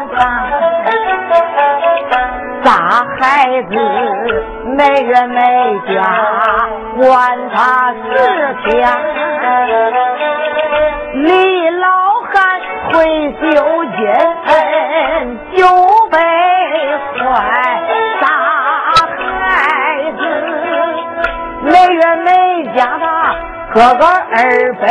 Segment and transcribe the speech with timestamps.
[0.00, 0.16] 晚饭，
[2.64, 2.70] 仨
[3.18, 3.74] 孩子
[4.76, 5.38] 没人没
[5.88, 6.00] 家，
[6.96, 7.06] 管
[7.50, 7.98] 他十
[8.64, 8.68] 天。
[11.12, 11.86] 李老
[12.32, 12.32] 汉
[12.90, 12.94] 退
[13.32, 13.44] 休
[13.96, 14.00] 金
[15.56, 15.58] 九
[16.10, 16.16] 百
[17.18, 17.22] 块，
[18.20, 18.24] 仨
[19.40, 19.48] 孩
[20.12, 20.20] 子
[21.64, 22.28] 没人没
[22.74, 23.04] 家的，
[23.74, 24.38] 哥哥二
[24.80, 24.82] 百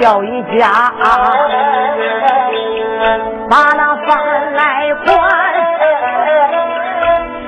[0.00, 0.92] 叫一家，
[3.50, 5.08] 把那饭来管。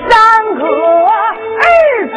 [0.08, 0.14] 三
[0.56, 0.60] 个
[1.60, 1.64] 儿
[2.08, 2.16] 子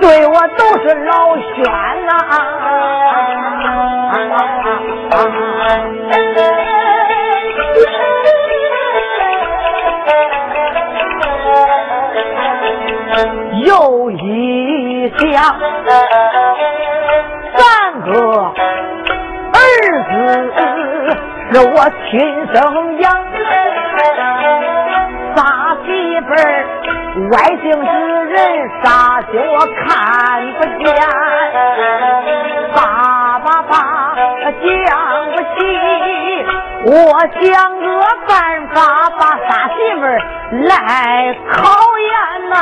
[0.00, 1.56] 对我都是老轩
[2.06, 2.10] 呐。
[13.64, 14.14] 又一
[15.18, 15.34] 想，
[18.18, 19.58] 儿
[20.08, 20.14] 子
[21.52, 21.76] 是我
[22.10, 22.10] 亲
[22.54, 22.56] 生
[23.00, 23.04] 养，
[25.34, 25.38] 仨
[25.84, 25.86] 媳
[26.20, 26.40] 妇儿
[27.30, 27.86] 外姓之
[28.26, 28.34] 人，
[28.82, 28.86] 啥
[29.30, 29.54] 心我
[29.84, 29.86] 看
[30.54, 30.86] 不见，
[32.74, 32.76] 爸
[33.40, 33.72] 爸爸
[34.46, 34.60] 讲
[35.32, 35.58] 不起，
[36.86, 36.90] 我
[37.40, 37.44] 想
[37.78, 37.84] 个
[38.26, 38.30] 办
[38.68, 38.76] 法
[39.18, 40.06] 把仨媳妇儿
[40.68, 40.68] 来
[41.50, 41.54] 考
[41.98, 42.10] 验
[42.48, 42.54] 呐。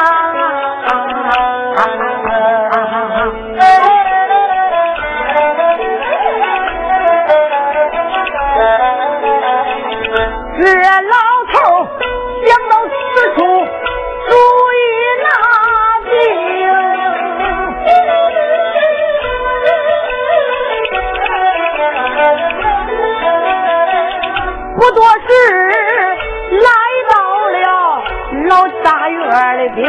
[29.27, 29.85] 院里边。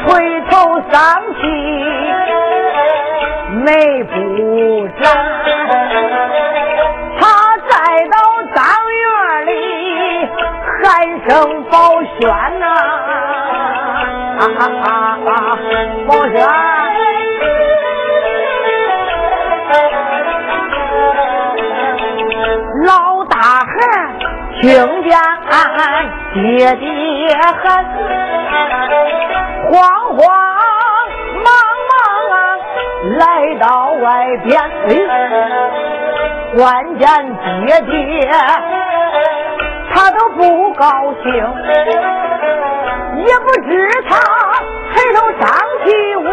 [0.00, 0.06] 垂
[0.50, 0.96] 头丧
[1.34, 1.40] 气，
[3.64, 3.66] 眉
[4.04, 4.08] 不
[5.00, 5.02] 展。
[7.20, 7.22] 他
[7.68, 7.70] 再
[8.06, 8.16] 到
[8.54, 8.58] 当
[8.96, 9.06] 院
[9.46, 9.50] 里
[10.82, 10.82] 喊
[11.28, 11.28] 声
[11.64, 11.72] 宝
[12.18, 12.20] 轩
[12.58, 12.64] 呐，
[16.06, 16.34] 宝轩。
[22.86, 22.88] 老
[23.24, 23.68] 大汉
[24.60, 24.62] 听
[25.02, 25.10] 见
[26.42, 26.86] 爹爹
[27.62, 27.62] 喊。
[29.70, 29.74] 慌
[30.16, 30.18] 慌
[31.44, 31.46] 忙
[31.90, 31.94] 忙
[32.32, 32.36] 啊，
[33.18, 33.22] 来
[33.56, 33.66] 到
[34.02, 34.06] 外
[34.44, 34.48] 边，
[34.88, 34.90] 哎，
[36.56, 36.58] 关
[36.98, 37.06] 键
[37.66, 37.92] 爹爹
[39.92, 40.86] 他都不高
[41.22, 41.26] 兴，
[43.26, 43.70] 也不知
[44.08, 44.10] 他
[44.94, 45.44] 抬头上
[45.84, 45.86] 去
[46.16, 46.32] 为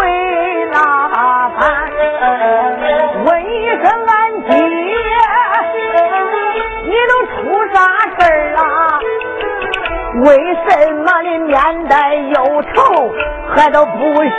[10.24, 10.34] 为
[10.70, 11.54] 什么你面
[11.90, 13.12] 带忧愁，
[13.50, 14.30] 还都不喜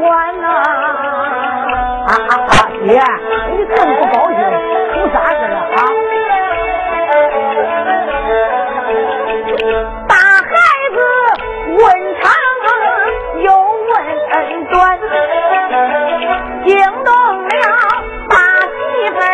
[0.00, 0.48] 欢呢？
[2.06, 2.10] 啊
[2.86, 2.88] 爹，
[3.50, 4.38] 你这么不高兴，
[4.94, 5.78] 出啥事了啊？
[10.08, 10.48] 大孩
[10.94, 10.96] 子
[11.68, 11.80] 问
[12.22, 12.24] 长
[13.42, 13.92] 又问
[14.70, 14.74] 短，
[16.64, 16.68] 惊
[17.04, 17.08] 动
[17.42, 17.48] 了
[18.30, 18.34] 大
[18.72, 18.74] 媳
[19.10, 19.24] 妇儿，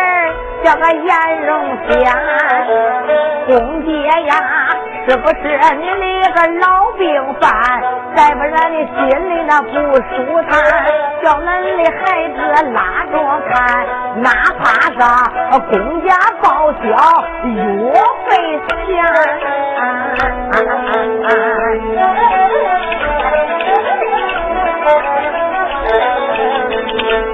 [0.63, 1.07] 叫个颜
[1.45, 1.49] 容
[1.87, 1.91] 仙，
[3.47, 3.91] 公爹
[4.25, 4.31] 呀。
[5.05, 5.35] 是不是
[5.75, 5.85] 你
[6.21, 6.65] 的个老
[6.97, 7.03] 病
[7.41, 7.43] 犯？
[8.15, 8.95] 再不然你心
[9.29, 10.51] 里那不舒坦，
[11.21, 11.45] 叫恁
[11.83, 12.37] 的孩子
[12.71, 12.79] 拉
[13.11, 13.13] 着
[13.49, 13.53] 看，
[14.21, 14.25] 哪
[14.59, 14.95] 怕是
[15.69, 15.73] 公
[16.07, 16.07] 家
[16.41, 16.95] 报销药
[18.29, 18.31] 费
[18.67, 18.71] 钱。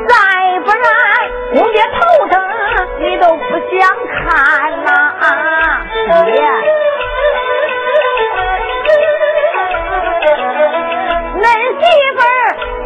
[0.07, 0.13] 再
[0.66, 0.81] 不然
[1.54, 1.98] 公家头
[2.30, 2.33] 疼，
[3.00, 3.77] 你都不想
[4.16, 4.27] 看
[4.86, 4.88] 呐，
[6.25, 6.33] 爹。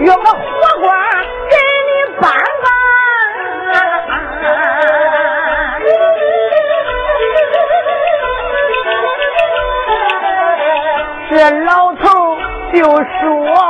[0.06, 0.38] 用个火
[0.82, 0.92] 锅
[1.50, 1.56] 给
[1.88, 2.30] 你拌
[2.62, 2.66] 拌，
[11.30, 11.32] 这
[11.64, 12.04] 老头
[12.74, 13.24] 就说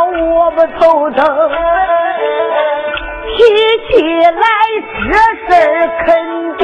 [0.10, 0.82] 我不头
[1.12, 1.22] 疼，
[3.38, 3.38] 提
[3.90, 3.94] 起
[4.26, 4.42] 来
[5.04, 5.14] 这
[5.46, 5.70] 事儿
[6.04, 6.10] 肯
[6.58, 6.62] 定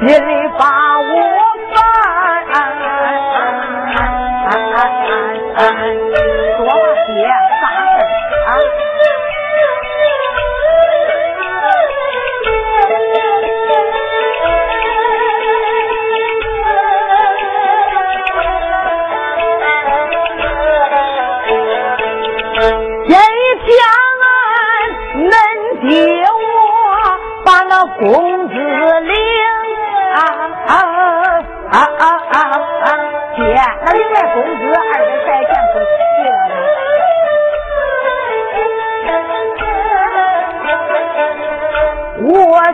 [0.00, 0.62] 心里把
[1.00, 1.02] 我
[1.74, 1.78] 烦。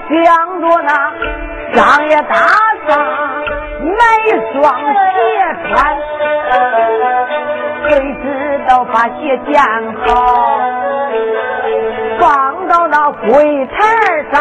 [0.08, 0.90] 想着那
[1.74, 2.34] 商业大
[2.86, 2.90] 厦
[3.80, 3.96] 买
[4.52, 5.16] 双鞋
[5.68, 5.72] 穿，
[7.88, 7.92] 谁
[8.22, 8.24] 知
[8.68, 9.18] 道把鞋
[9.50, 9.52] 捡
[10.06, 10.10] 好，
[12.20, 13.74] 放到那柜台
[14.30, 14.34] 上。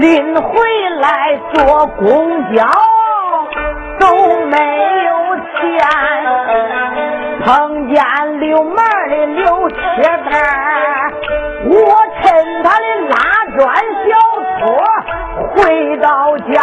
[0.00, 0.50] 临回
[1.00, 2.64] 来坐公交
[4.00, 4.06] 都
[4.46, 4.56] 没
[5.04, 5.78] 有钱，
[7.44, 8.02] 碰见
[8.40, 8.76] 溜门
[9.10, 9.76] 的刘铁
[10.30, 11.12] 蛋，
[11.66, 11.72] 我
[12.22, 12.22] 趁
[12.62, 13.14] 他的拉
[13.58, 13.60] 砖
[14.06, 14.08] 小
[14.60, 14.64] 拖
[15.48, 16.62] 回到家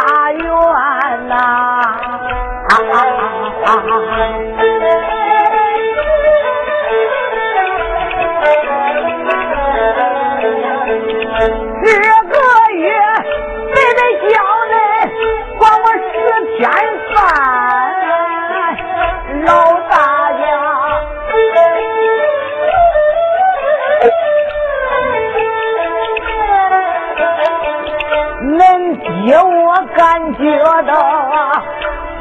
[30.35, 30.41] 觉
[30.83, 30.91] 得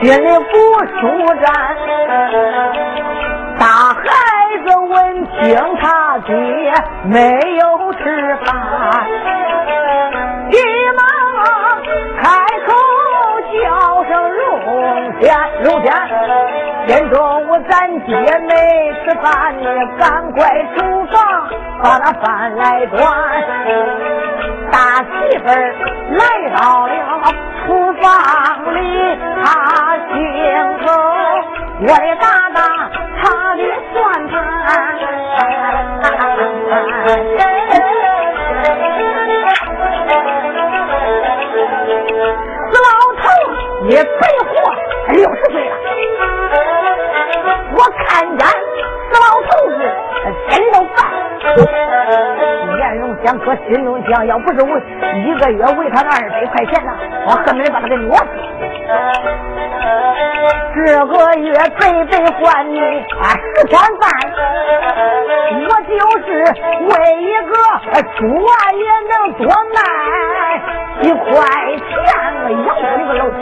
[0.01, 0.53] 心里不
[0.87, 1.01] 舒
[1.43, 1.47] 展，
[3.59, 3.99] 大孩
[4.65, 4.95] 子问
[5.27, 5.37] 清
[5.81, 6.33] 他爹
[7.05, 7.17] 没
[7.57, 7.63] 有
[7.95, 7.99] 吃
[8.45, 8.47] 饭，
[10.51, 10.57] 急
[10.97, 11.01] 忙
[12.23, 12.25] 开
[12.67, 12.69] 口。
[13.51, 13.65] 叫
[14.05, 14.39] 声如
[15.19, 15.27] 天，
[15.65, 15.87] 如天，
[16.87, 17.17] 今中
[17.49, 18.15] 午咱爹
[18.47, 18.53] 没
[19.05, 19.27] 吃饭，
[19.59, 19.65] 你
[19.99, 20.39] 赶快
[20.77, 21.17] 厨房
[21.83, 22.97] 把那饭来端。
[24.71, 25.53] 大媳妇儿
[26.11, 26.23] 来
[26.57, 26.93] 到了
[27.69, 28.09] 厨房
[28.75, 28.81] 里，
[29.45, 29.45] 她
[30.09, 30.11] 亲
[30.79, 30.89] 口
[31.83, 32.57] 我的大大
[33.21, 33.23] 他
[33.57, 33.95] 的算
[34.29, 34.33] 盘。
[43.83, 44.03] 你白
[44.45, 44.51] 活
[45.13, 45.75] 六十岁了，
[47.75, 48.07] 我看
[48.37, 49.79] 见死老头子
[53.25, 54.79] 想，搁心中想，要不是我
[55.19, 56.93] 一个月为他二百块钱呢，
[57.29, 58.25] 我恨不得把他给挪死。
[60.75, 64.03] 这个月白白还你啊十天饭，
[65.61, 65.93] 我就
[66.25, 66.27] 是
[66.89, 67.53] 为一个
[68.17, 69.41] 猪啊也能多
[69.75, 69.79] 卖
[71.03, 71.29] 一块
[71.77, 71.87] 钱，
[72.65, 73.37] 养活你个老铁。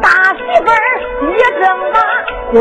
[0.00, 0.72] 大媳妇儿
[1.26, 1.28] 一
[1.60, 1.96] 正把
[2.52, 2.58] 公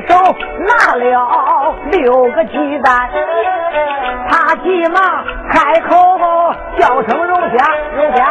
[0.00, 0.14] 手
[0.60, 3.10] 拿了六个鸡蛋，
[4.28, 5.92] 他急忙开口
[6.78, 7.64] 叫声荣家，
[7.96, 8.24] 荣家，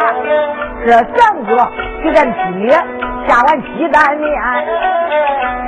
[0.84, 1.50] 这三个
[2.02, 2.68] 给咱鸡
[3.26, 4.30] 下碗鸡蛋面，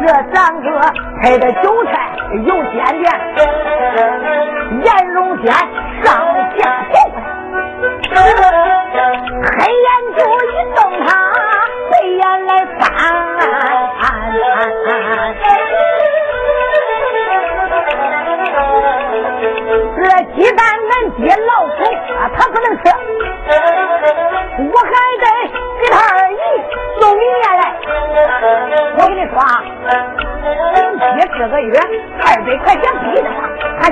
[0.05, 0.67] 这三个
[1.23, 1.93] 配的韭菜
[2.45, 3.05] 又鲜甜，
[4.85, 5.55] 颜荣仙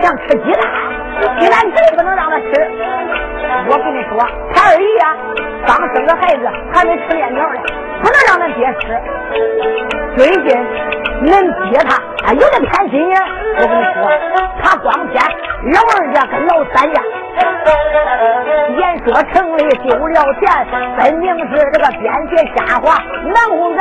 [0.05, 0.61] 想吃鸡蛋，
[1.41, 2.47] 鸡蛋绝不能让他吃。
[3.71, 4.21] 我跟你说，
[4.55, 5.17] 他二姨呀，
[5.67, 7.61] 刚生个孩子，还没吃面条呢。
[8.03, 9.01] 不能让恁爹吃。
[10.15, 10.47] 最近
[11.25, 11.33] 恁
[11.71, 11.97] 爹他
[12.29, 13.17] 啊有点偏心眼，
[13.57, 13.99] 我跟你说，
[14.63, 15.25] 他光偏
[15.73, 17.01] 老二家跟老三家。
[18.79, 20.43] 言说城里丢了钱，
[20.99, 22.85] 分明是这个编些瞎话，
[23.25, 23.81] 难哄咱。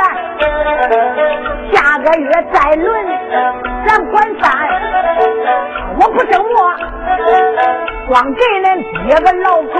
[1.72, 2.86] 下个月再轮，
[3.86, 4.42] 咱管饭。
[5.96, 6.56] 我不挣我，
[8.08, 8.66] 光给恁
[9.06, 9.74] 爹个老狗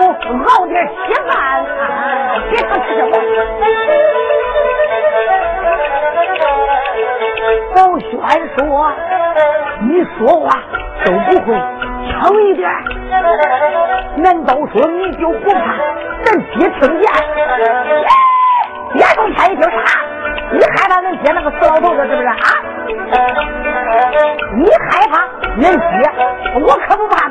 [0.49, 0.93] 熬点稀
[1.29, 1.31] 饭，
[2.51, 3.13] 别说吃我。
[7.75, 8.09] 宝轩
[8.57, 8.59] 说
[9.83, 10.45] ：“你说话
[11.05, 11.49] 都不会
[12.05, 12.13] 轻
[12.49, 12.71] 一点，
[14.17, 15.57] 难道说你就不怕
[16.25, 17.05] 咱爹听见？
[18.93, 19.69] 别动他一听啥？
[20.53, 22.35] 你害怕恁爹那个死老头子是不是啊？
[24.55, 25.13] 你害怕
[25.59, 26.11] 恁爹？
[26.61, 27.24] 我可不怕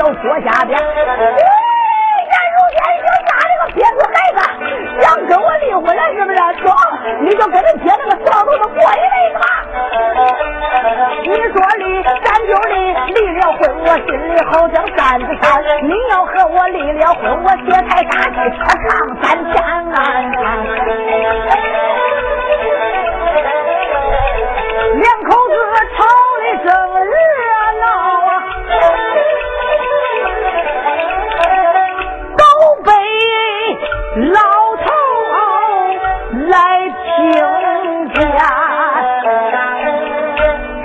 [0.00, 0.80] 到桌下边。”
[3.72, 4.38] 别子孩子
[5.00, 6.36] 想跟我离婚了，是不是？
[6.64, 6.66] 走，
[7.22, 9.46] 你就跟他爹那个死老头子过一辈子吧。
[11.22, 12.74] 你说离，咱就离。
[13.14, 15.62] 离了婚，我心里好像山子山。
[15.84, 18.66] 你要和我离了婚，我血太大气，上
[19.22, 19.54] 三天。
[24.96, 25.54] 两口子
[25.96, 25.98] 吵
[26.42, 26.68] 的正
[34.20, 34.84] 老头
[36.48, 36.54] 来
[37.06, 38.18] 听见，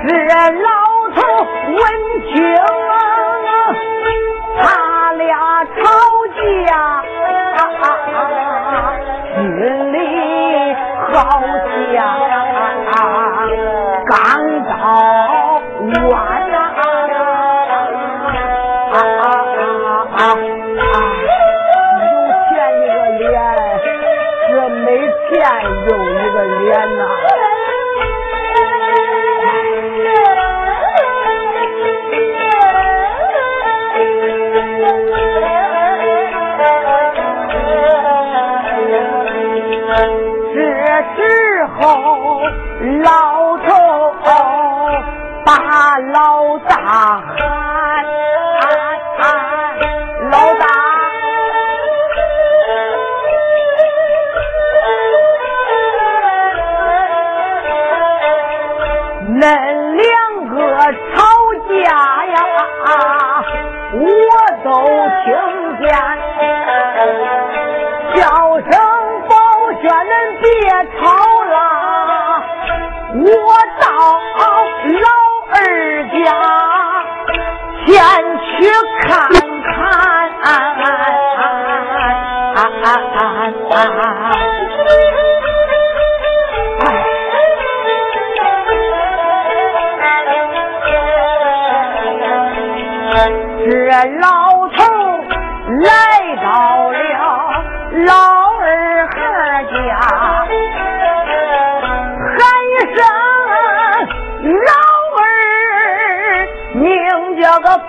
[0.07, 0.09] 这
[0.61, 0.69] 老
[1.13, 1.17] 头
[1.67, 1.79] 问
[2.33, 2.84] 听。
[41.79, 42.41] 后，
[43.03, 43.67] 老头
[45.45, 46.73] 把老大
[49.17, 49.23] 喊，
[50.31, 50.63] 老大。
[59.27, 59.41] 恁
[59.95, 60.07] 两
[60.47, 60.55] 个
[60.93, 61.17] 吵
[61.67, 61.73] 架
[62.25, 62.35] 呀，
[63.93, 63.99] 我
[64.63, 64.67] 都
[65.25, 65.27] 听
[65.81, 65.83] 见。
[68.15, 68.19] 叫
[68.59, 68.71] 声
[69.27, 69.31] 宝
[69.81, 70.45] 轩，恁别
[70.97, 71.03] 吵，
[73.25, 73.31] 我
[73.81, 73.85] 到
[75.01, 75.07] 老
[75.49, 75.55] 二
[76.09, 76.15] 家
[77.85, 77.93] 先
[78.37, 80.05] 去看看。
[93.65, 94.83] 这老头
[95.83, 96.14] 来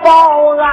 [0.07, 0.11] 保
[0.55, 0.63] 安。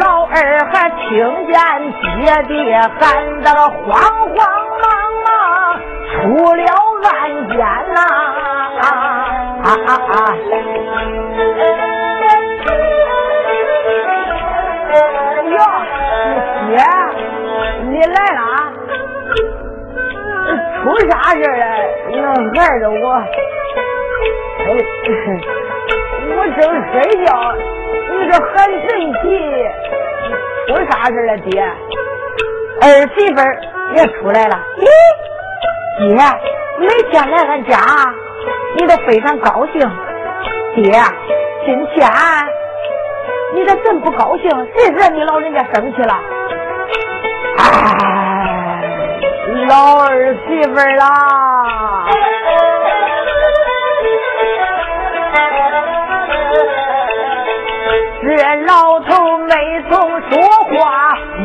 [0.00, 0.32] 老二
[0.70, 1.00] 还听
[1.46, 1.54] 见
[2.02, 2.54] 爹爹
[3.00, 3.00] 喊
[3.42, 4.36] 得个慌慌
[4.82, 4.84] 忙
[5.24, 5.26] 忙
[6.12, 6.12] 出
[6.54, 6.60] 了
[7.04, 7.10] 暗
[7.48, 7.56] 间
[7.94, 7.98] 呐！
[8.82, 8.84] 啊
[9.64, 10.14] 啊啊！
[16.68, 16.74] 姐，
[17.88, 18.40] 你来了，
[20.82, 21.62] 出啥事了？
[22.20, 23.04] 能害着我？
[26.34, 26.60] 我正
[26.92, 27.28] 睡觉，
[28.10, 28.88] 你这很神
[29.20, 29.24] 奇，
[30.68, 31.62] 出啥事了，爹？
[32.80, 33.36] 儿媳妇
[33.94, 34.54] 也出来了。
[34.78, 34.84] 咦，
[35.98, 36.08] 爹，
[36.80, 37.78] 每天来俺家，
[38.76, 39.80] 你都非常高兴。
[40.74, 40.82] 爹，
[41.64, 42.10] 今天
[43.54, 44.50] 你咋真不高兴？
[44.74, 46.14] 谁惹你老人家生气了？
[47.58, 47.62] 哎，
[49.68, 51.71] 老儿媳妇啦！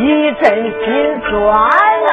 [0.07, 1.35] 一阵心酸
[2.05, 2.11] 呐！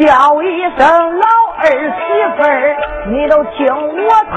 [0.00, 0.80] 叫一声
[1.20, 1.26] 老
[1.58, 2.02] 儿媳
[2.36, 4.34] 妇儿，你都听我谈。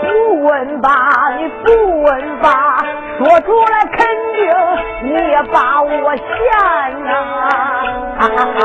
[0.00, 0.06] 不
[0.44, 0.88] 问吧，
[1.36, 2.48] 你不问吧，
[3.18, 4.40] 说出来肯定
[5.02, 6.24] 你也把我嫌
[7.04, 7.12] 呐！
[8.18, 8.60] 哈哈哈！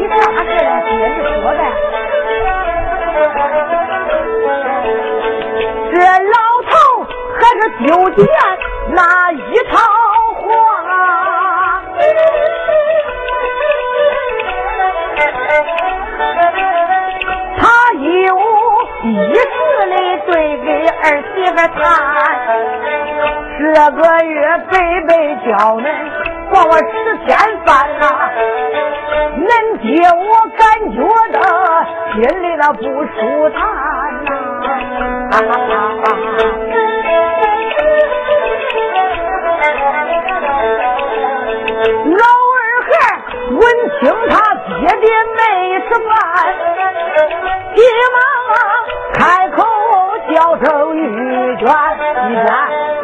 [0.00, 0.90] 你啥事啊，爹？
[1.06, 1.99] 你说呗。
[5.92, 6.36] 这老
[6.70, 6.72] 头
[7.38, 8.18] 还是纠结
[8.94, 8.98] 那
[9.32, 9.72] 一套
[10.40, 10.46] 话，
[17.58, 17.62] 他
[18.02, 18.28] 有。
[19.02, 19.04] 一
[19.34, 19.40] 次
[19.88, 19.94] 的
[20.26, 21.02] 对给儿
[21.34, 21.80] 媳妇谈，
[23.58, 23.62] 这
[23.96, 24.36] 个月
[24.70, 24.72] 白
[25.08, 25.10] 白
[25.46, 25.82] 叫恁
[26.50, 26.84] 管我吃
[27.24, 27.28] 天
[27.64, 28.02] 饭呐，
[29.38, 29.48] 恁
[29.80, 30.60] 爹我感
[30.92, 30.98] 觉
[32.12, 33.60] 心里那不舒坦
[34.24, 34.30] 呐。
[42.18, 42.24] 老
[42.56, 42.90] 二孩
[43.50, 43.60] 闻
[44.00, 44.32] 听他
[44.66, 44.68] 爹
[45.00, 45.04] 爹
[45.36, 45.40] 没
[45.88, 46.10] 吃饭，
[47.74, 47.78] 急
[48.12, 48.18] 忙。
[49.14, 49.18] 开
[49.50, 49.58] 口
[50.32, 50.98] 叫声玉
[51.56, 51.64] 娟，
[52.28, 52.46] 玉娟，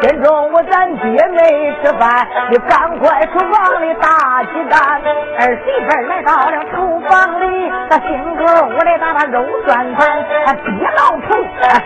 [0.03, 5.01] 今中午咱爹没吃饭，你赶快厨房里打鸡蛋。
[5.39, 11.27] 儿媳妇来到了厨房里，他辛苦屋里打把肉转盘，他爹老头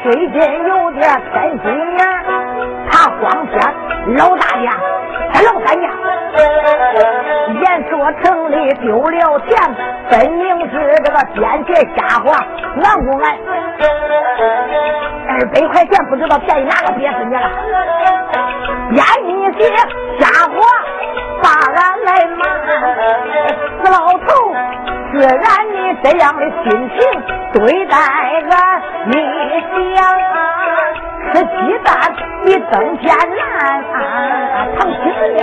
[0.02, 1.64] 最近有点偏心
[1.98, 2.00] 眼，
[2.90, 3.54] 他光偏
[4.16, 4.74] 老大娘，
[5.32, 6.09] 他老三娘。
[7.60, 9.48] 言说城里丢了钱，
[10.10, 12.26] 分明是这个编写瞎话。
[12.76, 13.24] 俺不俺
[15.28, 17.50] 二百块钱不知道便宜哪个鳖死你了？
[18.90, 19.60] 编一些
[20.18, 20.54] 瞎话
[21.42, 22.40] 把俺来骂。
[23.82, 24.28] 死老头，
[25.12, 25.28] 既然
[25.72, 26.98] 你这样的心情
[27.52, 27.96] 对待
[28.50, 29.12] 俺，你
[29.96, 29.98] 想
[31.32, 31.48] 吃鸡
[31.84, 31.88] 蛋
[32.44, 33.38] 比登天难，
[34.76, 35.38] 疼死你！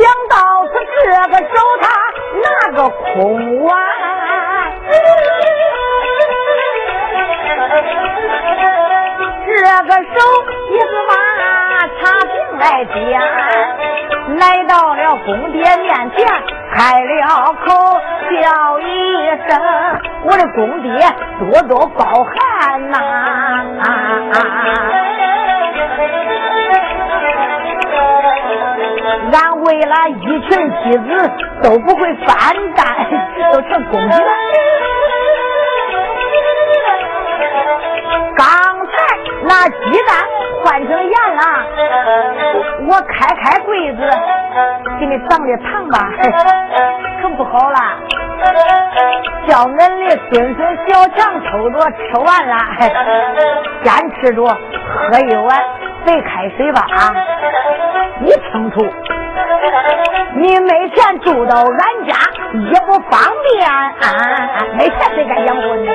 [0.00, 0.32] 想到
[0.66, 0.72] 此，
[1.04, 1.84] 这个手他
[2.40, 3.14] 拿个空
[3.62, 3.68] 碗，
[9.46, 9.52] 这
[9.84, 10.16] 个手
[10.70, 11.12] 一个把
[12.00, 12.96] 茶瓶来捡，
[14.38, 16.18] 来到了公爹面前，
[16.74, 17.70] 开了口
[18.42, 18.82] 叫一
[19.48, 19.48] 声
[20.26, 20.90] ：“我的公爹，
[21.38, 22.34] 多多包涵
[22.90, 22.98] 呐！”
[29.32, 30.50] 俺为了一群
[30.82, 31.08] 妻子
[31.62, 32.34] 都不会翻
[32.74, 32.84] 蛋，
[33.52, 34.30] 都成公鸡了。
[38.36, 38.46] 刚
[38.86, 38.92] 才
[39.42, 39.74] 那鸡
[40.06, 40.10] 蛋
[40.64, 41.42] 换成盐了，
[42.88, 44.00] 我开开柜子
[45.00, 46.10] 给你长点糖吧，
[47.22, 47.78] 可不好了。
[49.46, 52.56] 叫恁的孙孙小强偷着吃完了，
[53.82, 55.48] 先吃着喝一碗
[56.06, 57.14] 白开水吧啊！
[58.20, 58.86] 你清楚。
[60.36, 62.14] 你没钱住到俺家
[62.70, 63.20] 也不方
[63.52, 63.92] 便啊，
[64.76, 65.88] 没钱谁敢养活你？